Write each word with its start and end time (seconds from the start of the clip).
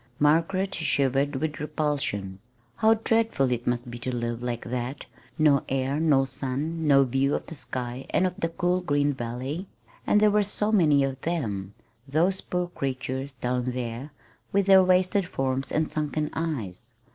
Margaret 0.17 0.73
shivered 0.73 1.35
with 1.35 1.59
repulsion. 1.59 2.39
How 2.77 2.95
dreadful 2.95 3.51
it 3.51 3.67
must 3.67 3.91
be 3.91 3.99
to 3.99 4.11
live 4.15 4.41
like 4.41 4.65
that 4.65 5.05
no 5.37 5.61
air, 5.69 5.99
no 5.99 6.25
sun, 6.25 6.87
no 6.87 7.03
view 7.03 7.35
of 7.35 7.45
the 7.45 7.53
sky 7.53 8.07
and 8.09 8.25
of 8.25 8.33
the 8.39 8.49
cool 8.49 8.81
green 8.81 9.13
valley! 9.13 9.67
And 10.07 10.19
there 10.19 10.31
were 10.31 10.41
so 10.41 10.71
many 10.71 11.03
of 11.03 11.21
them 11.21 11.75
those 12.07 12.41
poor 12.41 12.69
creatures 12.69 13.35
down 13.35 13.73
there, 13.73 14.11
with 14.51 14.65
their 14.65 14.83
wasted 14.83 15.27
forms 15.27 15.71
and 15.71 15.91
sunken 15.91 16.31
eyes! 16.33 16.93